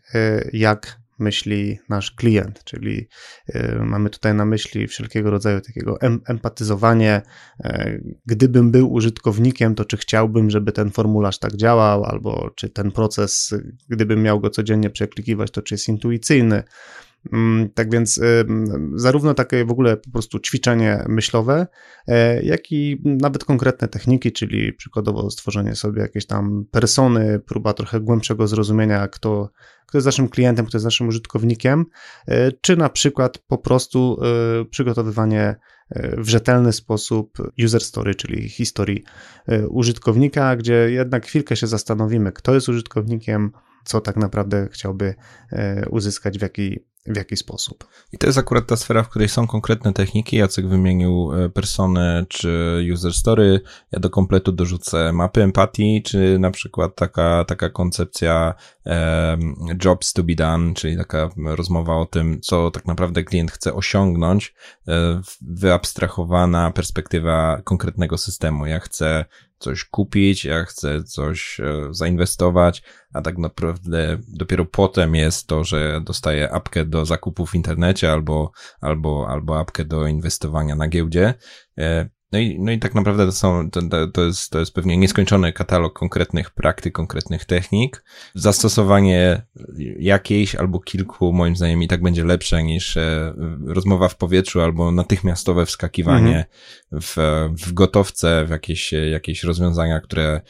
[0.53, 3.07] jak myśli nasz klient, czyli
[3.55, 7.21] y, mamy tutaj na myśli wszelkiego rodzaju takiego empatyzowanie.
[7.63, 12.91] E, gdybym był użytkownikiem, to czy chciałbym, żeby ten formularz tak działał, albo czy ten
[12.91, 13.55] proces,
[13.89, 16.63] gdybym miał go codziennie przeklikiwać, to czy jest intuicyjny.
[17.33, 18.45] Mm, tak więc y,
[18.95, 21.67] zarówno takie w ogóle po prostu ćwiczenie myślowe,
[22.07, 27.99] e, jak i nawet konkretne techniki, czyli przykładowo stworzenie sobie jakiejś tam persony, próba trochę
[27.99, 29.49] głębszego zrozumienia, kto,
[29.85, 31.85] kto jest naszym klientem, kto jest naszym użytkownikiem,
[32.27, 34.19] e, czy na przykład po prostu
[34.61, 35.55] e, przygotowywanie
[36.17, 39.03] w rzetelny sposób user story, czyli historii
[39.69, 43.51] użytkownika, gdzie jednak chwilkę się zastanowimy, kto jest użytkownikiem,
[43.83, 45.15] co tak naprawdę chciałby
[45.89, 47.87] uzyskać, w jaki w jaki sposób.
[48.13, 50.37] I to jest akurat ta sfera, w której są konkretne techniki.
[50.37, 53.61] Jacek wymienił e, personę czy user story.
[53.91, 58.53] Ja do kompletu dorzucę mapy empatii, czy na przykład taka, taka koncepcja
[58.85, 59.37] e,
[59.85, 64.53] jobs to be done, czyli taka rozmowa o tym, co tak naprawdę klient chce osiągnąć,
[64.87, 68.65] e, wyabstrahowana perspektywa konkretnego systemu.
[68.65, 69.25] Ja chcę
[69.59, 76.01] coś kupić, ja chcę coś e, zainwestować, a tak naprawdę dopiero potem jest to, że
[76.03, 81.33] dostaję apkę do zakupu w internecie albo, albo, albo apkę do inwestowania na giełdzie.
[82.31, 83.81] No i, no i tak naprawdę to, są, to,
[84.13, 88.03] to, jest, to jest pewnie nieskończony katalog konkretnych praktyk, konkretnych technik.
[88.35, 89.41] Zastosowanie
[89.99, 93.33] jakiejś albo kilku, moim zdaniem, i tak będzie lepsze niż e,
[93.65, 96.45] rozmowa w powietrzu albo natychmiastowe wskakiwanie
[96.91, 97.01] mhm.
[97.01, 97.15] w,
[97.65, 100.41] w gotowce, w jakieś, jakieś rozwiązania, które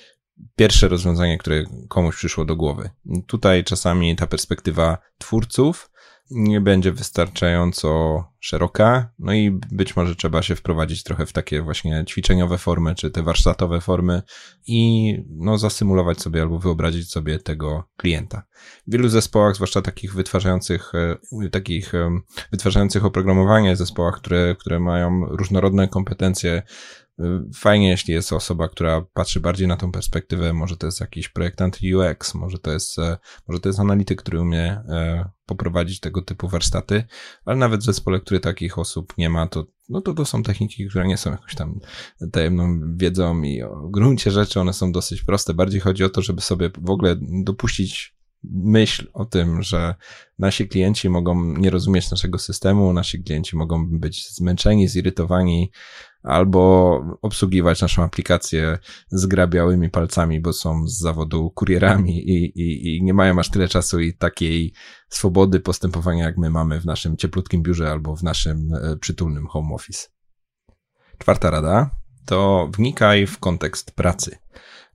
[0.56, 2.90] pierwsze rozwiązanie, które komuś przyszło do głowy.
[3.28, 5.90] Tutaj czasami ta perspektywa twórców
[6.32, 12.06] nie będzie wystarczająco szeroka, no i być może trzeba się wprowadzić trochę w takie właśnie
[12.08, 14.22] ćwiczeniowe formy, czy te warsztatowe formy
[14.68, 18.44] i no zasymulować sobie albo wyobrazić sobie tego klienta.
[18.88, 21.92] W wielu zespołach, zwłaszcza takich wytwarzających, e, takich
[22.52, 26.64] wytwarzających oprogramowanie zespołach, które, które mają różnorodne kompetencje,
[27.56, 31.80] Fajnie, jeśli jest osoba, która patrzy bardziej na tą perspektywę, może to jest jakiś projektant
[31.96, 36.48] UX, może to jest, e, może to jest analityk, który umie e, poprowadzić tego typu
[36.48, 37.04] warsztaty,
[37.46, 40.88] ale nawet w zespole, który takich osób nie ma, to, no to to są techniki,
[40.88, 41.80] które nie są jakąś tam
[42.32, 45.54] tajemną wiedzą i o gruncie rzeczy one są dosyć proste.
[45.54, 48.17] Bardziej chodzi o to, żeby sobie w ogóle dopuścić
[48.52, 49.96] myśl o tym, że
[50.40, 55.72] nasi klienci mogą nie rozumieć naszego systemu, nasi klienci mogą być zmęczeni, zirytowani,
[56.24, 58.78] albo obsługiwać naszą aplikację
[59.10, 63.68] z grabiałymi palcami, bo są z zawodu kurierami i, i, i nie mają aż tyle
[63.68, 64.74] czasu i takiej
[65.10, 69.76] swobody postępowania, jak my mamy w naszym cieplutkim biurze albo w naszym e, przytulnym home
[69.76, 70.08] office.
[71.18, 71.90] Czwarta rada
[72.26, 74.38] to wnikaj w kontekst pracy.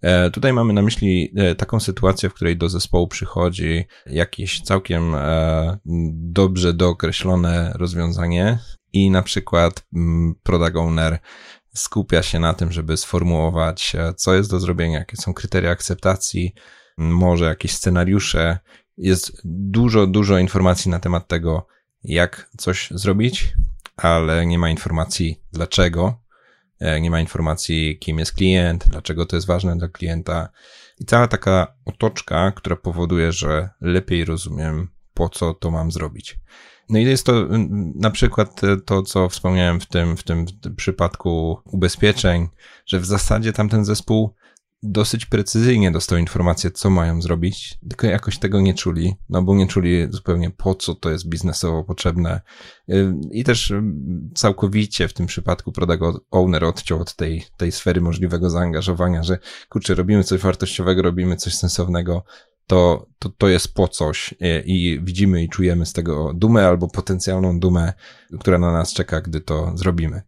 [0.02, 5.14] E, tutaj mamy na myśli e, taką sytuację, w której do zespołu przychodzi jakieś całkiem
[6.12, 8.58] dobrze dookreślone rozwiązanie,
[8.92, 11.18] i na przykład mm, product owner
[11.74, 16.54] skupia się na tym, żeby sformułować, e, co jest do zrobienia, jakie są kryteria akceptacji,
[16.98, 18.58] może jakieś scenariusze.
[18.96, 21.66] Jest dużo, dużo informacji na temat tego,
[22.04, 23.52] jak coś zrobić,
[23.96, 26.14] ale nie ma informacji dlaczego, e,
[27.00, 30.48] nie ma informacji, kim jest klient, dlaczego to jest ważne dla klienta.
[31.00, 36.40] I cała taka otoczka, która powoduje, że lepiej rozumiem, po co to mam zrobić.
[36.88, 37.46] No i jest to
[37.94, 42.48] na przykład to, co wspomniałem w tym, w tym przypadku ubezpieczeń,
[42.86, 44.34] że w zasadzie tamten zespół
[44.82, 49.66] dosyć precyzyjnie dostał informację, co mają zrobić, tylko jakoś tego nie czuli, no bo nie
[49.66, 52.40] czuli zupełnie po co to jest biznesowo potrzebne.
[52.88, 53.82] Y, I też y,
[54.34, 59.94] całkowicie w tym przypadku product owner odciął od tej, tej sfery możliwego zaangażowania, że kurczę,
[59.94, 62.24] robimy coś wartościowego, robimy coś sensownego,
[62.66, 66.88] to, to, to jest po coś i, i widzimy i czujemy z tego dumę albo
[66.88, 67.92] potencjalną dumę,
[68.40, 70.22] która na nas czeka, gdy to zrobimy.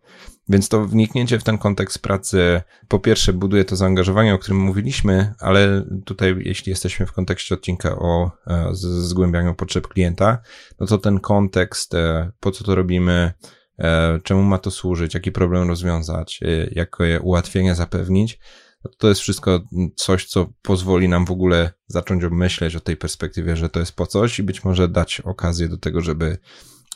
[0.48, 5.34] Więc to wniknięcie w ten kontekst pracy, po pierwsze, buduje to zaangażowanie, o którym mówiliśmy,
[5.40, 10.38] ale tutaj, jeśli jesteśmy w kontekście odcinka o e, zgłębianiu potrzeb klienta,
[10.80, 13.32] no to ten kontekst, e, po co to robimy,
[13.78, 18.38] e, czemu ma to służyć, jaki problem rozwiązać, jakie ułatwienia zapewnić,
[18.84, 19.60] no to jest wszystko
[19.96, 24.06] coś, co pozwoli nam w ogóle zacząć myśleć o tej perspektywie, że to jest po
[24.06, 26.38] coś i być może dać okazję do tego, żeby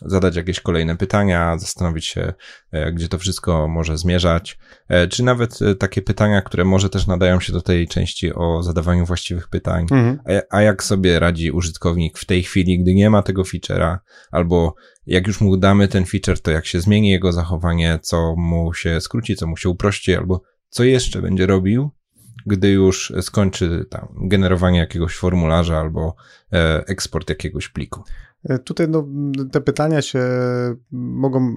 [0.03, 2.33] zadać jakieś kolejne pytania, zastanowić się,
[2.73, 4.59] e, gdzie to wszystko może zmierzać,
[4.89, 8.63] e, czy nawet e, takie pytania, które może też nadają się do tej części o
[8.63, 10.19] zadawaniu właściwych pytań, mhm.
[10.51, 13.99] a, a jak sobie radzi użytkownik w tej chwili, gdy nie ma tego feature'a,
[14.31, 14.75] albo
[15.07, 19.01] jak już mu damy ten feature, to jak się zmieni jego zachowanie, co mu się
[19.01, 21.91] skróci, co mu się uprości, albo co jeszcze będzie robił,
[22.47, 26.17] gdy już skończy tam generowanie jakiegoś formularza albo
[26.87, 28.05] eksport jakiegoś pliku.
[28.44, 29.09] E, tutaj no,
[29.53, 30.20] te pytania się
[30.90, 31.55] mogą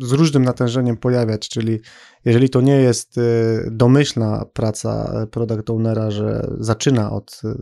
[0.00, 1.80] z różnym natężeniem pojawiać, czyli
[2.24, 3.22] jeżeli to nie jest e,
[3.70, 7.54] domyślna praca product ownera, że zaczyna od e,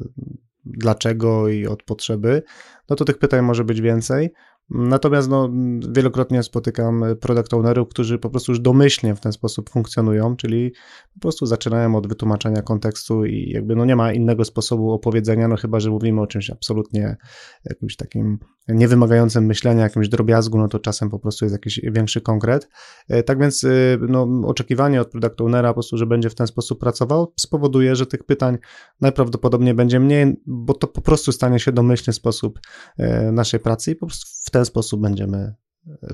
[0.64, 2.42] dlaczego i od potrzeby,
[2.90, 4.32] no to tych pytań może być więcej.
[4.70, 5.50] Natomiast no,
[5.92, 10.72] wielokrotnie spotykam product ownerów, którzy po prostu już domyślnie w ten sposób funkcjonują, czyli
[11.14, 15.56] po prostu zaczynają od wytłumaczenia kontekstu i jakby no nie ma innego sposobu opowiedzenia, no
[15.56, 17.16] chyba, że mówimy o czymś absolutnie
[17.64, 22.68] jakimś takim niewymagającym myślenia, jakimś drobiazgu, no to czasem po prostu jest jakiś większy konkret.
[23.08, 23.68] E, tak więc e,
[24.08, 28.06] no, oczekiwanie od product ownera po prostu, że będzie w ten sposób pracował, spowoduje, że
[28.06, 28.58] tych pytań
[29.00, 32.60] najprawdopodobniej będzie mniej, bo to po prostu stanie się domyślny sposób
[32.98, 35.54] e, naszej pracy i po prostu w ten sposób będziemy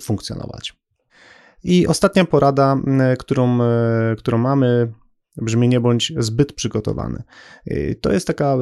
[0.00, 0.76] funkcjonować.
[1.64, 2.76] I ostatnia porada,
[3.18, 3.58] którą,
[4.18, 4.92] którą mamy,
[5.42, 7.22] brzmi nie bądź zbyt przygotowany.
[8.00, 8.56] To jest taka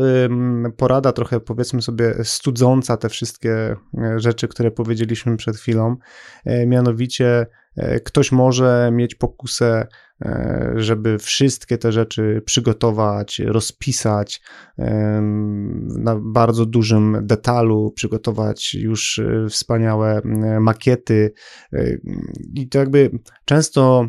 [0.77, 5.97] porada trochę powiedzmy sobie studząca te wszystkie e, rzeczy, które powiedzieliśmy przed chwilą.
[6.45, 7.47] E, mianowicie e,
[8.05, 9.87] ktoś może mieć pokusę,
[10.75, 14.43] żeby wszystkie te rzeczy przygotować, rozpisać
[15.99, 20.21] na bardzo dużym detalu, przygotować już wspaniałe
[20.61, 21.33] makiety.
[22.55, 23.11] I to jakby
[23.45, 24.09] często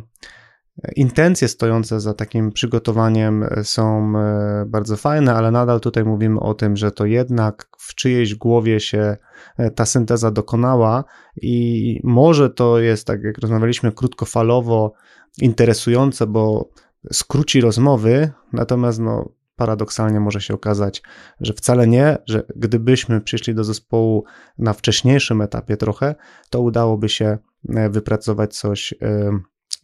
[0.95, 6.77] Intencje stojące za takim przygotowaniem są e, bardzo fajne, ale nadal tutaj mówimy o tym,
[6.77, 9.17] że to jednak w czyjejś głowie się
[9.57, 11.03] e, ta synteza dokonała
[11.41, 14.93] i może to jest, tak jak rozmawialiśmy, krótkofalowo
[15.41, 16.69] interesujące, bo
[17.11, 21.03] skróci rozmowy, natomiast no, paradoksalnie może się okazać,
[21.41, 24.23] że wcale nie, że gdybyśmy przyszli do zespołu
[24.57, 26.15] na wcześniejszym etapie trochę,
[26.49, 27.37] to udałoby się
[27.69, 28.93] e, wypracować coś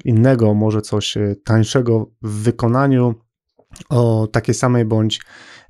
[0.06, 3.16] innego, może coś e, tańszego w wykonaniu
[3.90, 5.22] o takiej samej bądź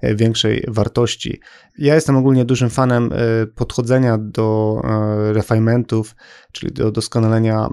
[0.01, 1.39] e, większej wartości.
[1.77, 4.81] Ja jestem ogólnie dużym fanem e, podchodzenia do
[5.33, 6.15] refinementów,
[6.51, 7.69] czyli do doskonalenia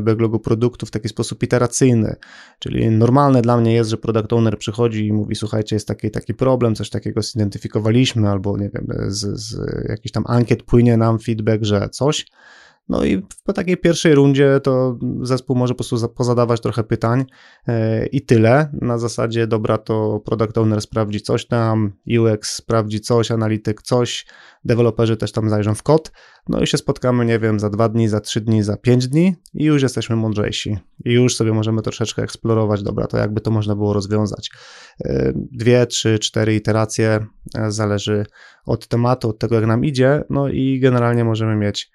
[0.00, 2.16] backlogu produktu w taki sposób iteracyjny.
[2.58, 6.34] Czyli normalne dla mnie jest, że product owner przychodzi i mówi: Słuchajcie, jest taki taki
[6.34, 11.64] problem, coś takiego zidentyfikowaliśmy, albo nie wiem, z, z jakichś tam ankiet płynie nam feedback,
[11.64, 12.26] że coś
[12.88, 17.24] no i po takiej pierwszej rundzie to zespół może po prostu pozadawać trochę pytań
[17.68, 18.70] e, i tyle.
[18.80, 24.26] Na zasadzie, dobra, to product owner sprawdzi coś tam, UX sprawdzi coś, analityk coś,
[24.64, 26.12] deweloperzy też tam zajrzą w kod,
[26.48, 29.36] no i się spotkamy, nie wiem, za dwa dni, za trzy dni, za pięć dni
[29.54, 30.78] i już jesteśmy mądrzejsi.
[31.04, 34.50] I już sobie możemy troszeczkę eksplorować, dobra, to jakby to można było rozwiązać.
[35.04, 37.26] E, dwie, trzy, cztery iteracje,
[37.58, 38.26] e, zależy
[38.66, 41.90] od tematu, od tego, jak nam idzie, no i generalnie możemy mieć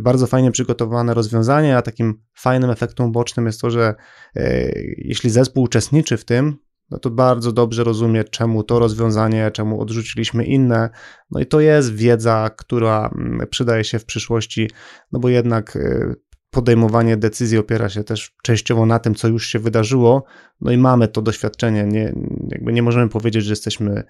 [0.00, 3.94] bardzo fajnie przygotowane rozwiązanie, a takim fajnym efektem bocznym jest to, że
[4.36, 6.56] e, jeśli zespół uczestniczy w tym,
[6.90, 10.90] no to bardzo dobrze rozumie, czemu to rozwiązanie, czemu odrzuciliśmy inne.
[11.30, 14.70] No i to jest wiedza, która mm, przydaje się w przyszłości,
[15.12, 16.14] no bo jednak e,
[16.50, 20.24] podejmowanie decyzji opiera się też częściowo na tym, co już się wydarzyło,
[20.60, 21.84] no i mamy to doświadczenie.
[21.84, 22.14] Nie,
[22.48, 24.02] jakby nie możemy powiedzieć, że jesteśmy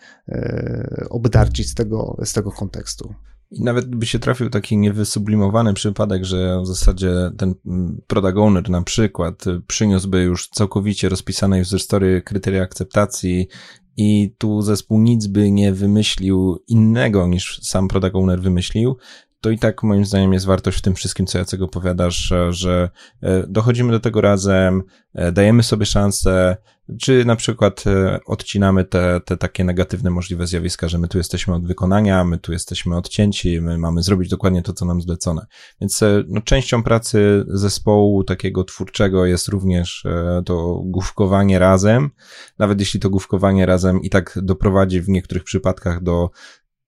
[1.11, 3.15] obdarci z tego, z tego kontekstu.
[3.53, 7.55] I nawet by się trafił taki niewysublimowany przypadek, że w zasadzie ten
[8.07, 13.49] product owner na przykład przyniósłby już całkowicie rozpisane user story kryteria akceptacji
[13.97, 18.97] i tu zespół nic by nie wymyślił innego niż sam product owner wymyślił,
[19.43, 22.91] to i tak moim zdaniem jest wartość w tym wszystkim, co Jacek opowiadasz, że
[23.23, 24.83] e, dochodzimy do tego razem,
[25.15, 26.57] e, dajemy sobie szansę,
[27.01, 31.55] czy na przykład e, odcinamy te, te takie negatywne możliwe zjawiska, że my tu jesteśmy
[31.55, 35.47] od wykonania, my tu jesteśmy odcięci, my mamy zrobić dokładnie to, co nam zlecone.
[35.81, 40.05] Więc no, częścią pracy zespołu takiego twórczego jest również
[40.45, 42.11] to główkowanie razem,
[42.59, 46.31] nawet jeśli to główkowanie razem i tak doprowadzi w niektórych przypadkach do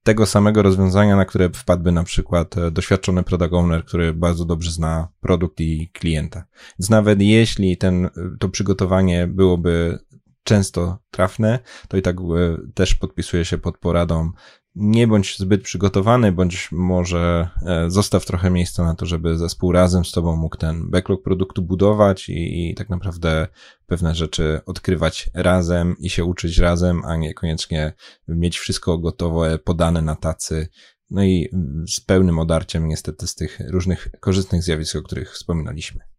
[0.04, 4.70] tego samego rozwiązania, na które wpadłby na przykład e, doświadczony product owner, który bardzo dobrze
[4.70, 6.44] zna produkt i klienta.
[6.78, 9.98] Więc nawet jeśli ten, e, to przygotowanie byłoby
[10.42, 12.22] często trafne, to i tak e,
[12.74, 14.30] też podpisuje się pod poradą
[14.74, 20.04] nie bądź zbyt przygotowany, bądź może e, zostaw trochę miejsca na to, żeby zespół razem
[20.04, 23.48] z tobą mógł ten backlog produktu budować i, i tak naprawdę
[23.86, 27.92] pewne rzeczy odkrywać razem i się uczyć razem, a nie koniecznie
[28.28, 30.68] mieć wszystko gotowe, podane na tacy.
[31.10, 31.48] No i
[31.88, 36.13] z pełnym odarciem niestety z tych różnych korzystnych zjawisk, o których wspominaliśmy.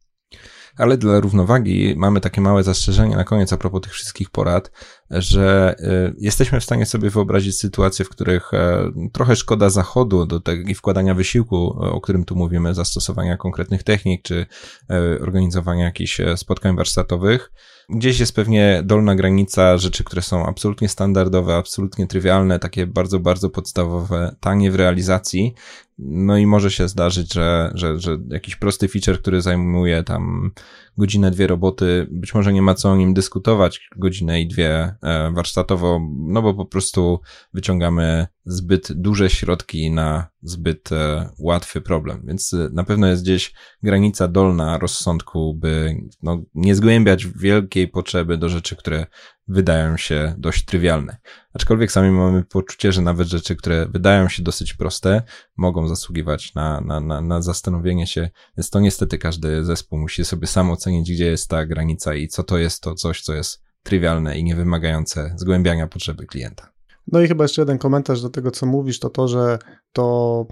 [0.77, 4.71] Ale dla równowagi mamy takie małe zastrzeżenie na koniec a propos tych wszystkich porad,
[5.09, 10.39] że y, jesteśmy w stanie sobie wyobrazić sytuacje, w których e, trochę szkoda zachodu do
[10.39, 14.45] tego i wkładania wysiłku, o którym tu mówimy, zastosowania konkretnych technik, czy
[14.89, 17.51] e, organizowania jakichś e, spotkań warsztatowych.
[17.89, 23.49] Gdzieś jest pewnie dolna granica rzeczy, które są absolutnie standardowe, absolutnie trywialne, takie bardzo, bardzo
[23.49, 25.53] podstawowe, tanie w realizacji.
[25.97, 30.51] No i może się zdarzyć, że, że, że jakiś prosty feature, który zajmuje tam
[30.97, 35.31] godzinę, dwie roboty, być może nie ma co o nim dyskutować godzinę i dwie e,
[35.31, 37.19] warsztatowo, no bo po prostu
[37.53, 42.21] wyciągamy zbyt duże środki na zbyt e, łatwy problem.
[42.27, 48.37] Więc e, na pewno jest gdzieś granica dolna rozsądku, by no, nie zgłębiać wielkiej potrzeby
[48.37, 49.05] do rzeczy, które
[49.47, 51.17] wydają się dość trywialne.
[51.53, 55.21] Aczkolwiek sami mamy poczucie, że nawet rzeczy, które wydają się dosyć proste,
[55.57, 60.47] mogą zasługiwać na, na, na, na zastanowienie się, więc to niestety każdy zespół musi sobie
[60.47, 64.37] sam ocenić, gdzie jest ta granica i co to jest to coś, co jest trywialne
[64.37, 66.74] i niewymagające zgłębiania potrzeby klienta.
[67.11, 69.59] No i chyba jeszcze jeden komentarz do tego, co mówisz, to to, że
[69.93, 70.47] to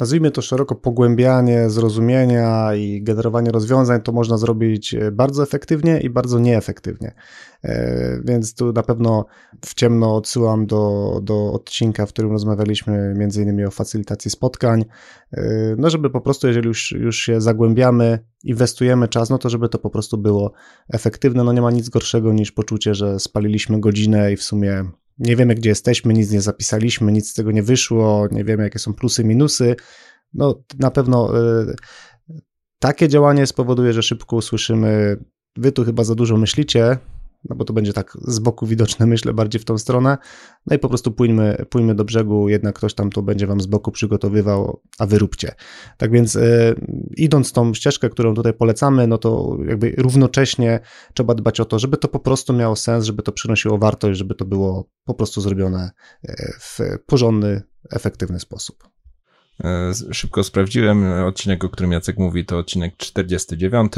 [0.00, 6.10] nazwijmy to szeroko pogłębianie zrozumienia i generowanie rozwiązań, to można zrobić e, bardzo efektywnie i
[6.10, 7.14] bardzo nieefektywnie.
[7.64, 9.26] E, więc tu na pewno
[9.64, 14.84] w ciemno odsyłam do, do odcinka, w którym rozmawialiśmy innymi o facylitacji spotkań,
[15.32, 19.68] e, no żeby po prostu, jeżeli już, już się zagłębiamy, inwestujemy czas, no to żeby
[19.68, 20.52] to po prostu było
[20.88, 21.44] efektywne.
[21.44, 24.84] No nie ma nic gorszego niż poczucie, że spaliliśmy godzinę i w sumie
[25.20, 28.78] nie wiemy, gdzie jesteśmy, nic nie zapisaliśmy, nic z tego nie wyszło, nie wiemy, jakie
[28.78, 29.76] są plusy, minusy.
[30.34, 31.74] No, na pewno y,
[32.78, 35.16] takie działanie spowoduje, że szybko usłyszymy,
[35.56, 36.98] wy tu chyba za dużo myślicie,
[37.48, 40.18] no bo to będzie tak z boku widoczne, myślę, bardziej w tą stronę.
[40.66, 43.66] No i po prostu pójmy, pójmy do brzegu, jednak ktoś tam to będzie wam z
[43.66, 45.54] boku przygotowywał, a wy róbcie.
[45.96, 46.74] Tak więc e,
[47.16, 50.80] idąc tą ścieżkę, którą tutaj polecamy, no to jakby równocześnie
[51.14, 54.34] trzeba dbać o to, żeby to po prostu miało sens, żeby to przynosiło wartość, żeby
[54.34, 55.90] to było po prostu zrobione
[56.24, 58.99] e, w porządny, efektywny sposób.
[59.64, 61.12] E, szybko sprawdziłem.
[61.12, 63.92] Odcinek, o którym Jacek mówi, to odcinek 49.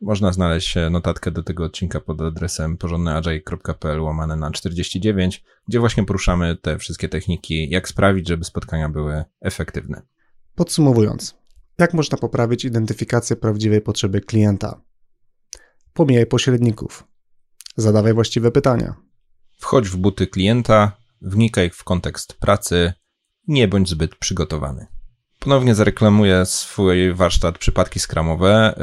[0.00, 6.56] Można znaleźć notatkę do tego odcinka pod adresem porządnyagile.pl łamane na 49, gdzie właśnie poruszamy
[6.56, 10.02] te wszystkie techniki, jak sprawić, żeby spotkania były efektywne.
[10.54, 11.34] Podsumowując,
[11.78, 14.80] jak można poprawić identyfikację prawdziwej potrzeby klienta?
[15.92, 17.04] Pomijaj pośredników.
[17.76, 18.94] Zadawaj właściwe pytania.
[19.58, 22.92] Wchodź w buty klienta, wnikaj w kontekst pracy,
[23.48, 24.86] nie bądź zbyt przygotowany.
[25.40, 28.54] Ponownie zareklamuję swój warsztat Przypadki Skramowe.
[28.54, 28.74] E,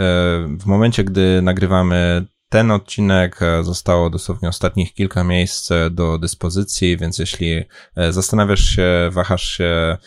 [0.57, 6.97] w momencie, gdy nagrywamy ten odcinek e, zostało dosłownie ostatnich kilka miejsc e, do dyspozycji,
[6.97, 7.63] więc jeśli
[7.95, 9.97] e, zastanawiasz się, wahasz się,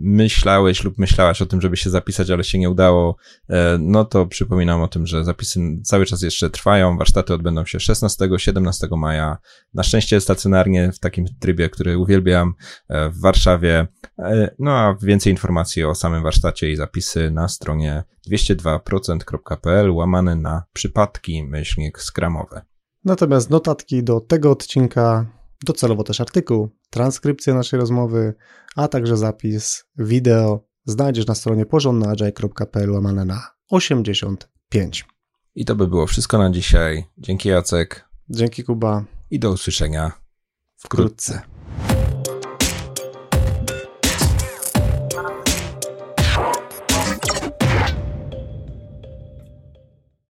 [0.00, 3.16] myślałeś lub myślałaś o tym, żeby się zapisać, ale się nie udało,
[3.78, 6.98] no to przypominam o tym, że zapisy cały czas jeszcze trwają.
[6.98, 9.38] Warsztaty odbędą się 16-17 maja.
[9.74, 12.54] Na szczęście stacjonarnie w takim trybie, który uwielbiam
[12.90, 13.86] w Warszawie.
[14.58, 21.44] No a więcej informacji o samym warsztacie i zapisy na stronie 202%.pl łamane na przypadki
[21.44, 22.62] myślnik skramowe.
[23.04, 25.26] Natomiast notatki do tego odcinka,
[25.64, 28.34] docelowo też artykuł, transkrypcję naszej rozmowy,
[28.76, 35.04] a także zapis wideo znajdziesz na stronie porządnaagile.pl łamane na 85.
[35.54, 37.04] I to by było wszystko na dzisiaj.
[37.18, 38.08] Dzięki Jacek.
[38.30, 39.04] Dzięki Kuba.
[39.30, 40.12] I do usłyszenia
[40.76, 41.53] wkrótce.